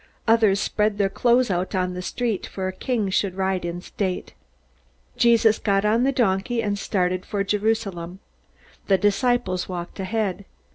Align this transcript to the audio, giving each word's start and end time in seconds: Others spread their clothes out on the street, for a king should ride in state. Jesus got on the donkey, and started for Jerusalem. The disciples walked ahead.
Others 0.27 0.59
spread 0.59 0.97
their 0.97 1.11
clothes 1.11 1.51
out 1.51 1.75
on 1.75 1.93
the 1.93 2.01
street, 2.01 2.47
for 2.47 2.67
a 2.67 2.73
king 2.73 3.11
should 3.11 3.35
ride 3.35 3.63
in 3.63 3.81
state. 3.81 4.33
Jesus 5.15 5.59
got 5.59 5.85
on 5.85 6.01
the 6.05 6.11
donkey, 6.11 6.59
and 6.63 6.79
started 6.79 7.23
for 7.23 7.43
Jerusalem. 7.43 8.17
The 8.87 8.97
disciples 8.97 9.69
walked 9.69 9.99
ahead. 9.99 10.45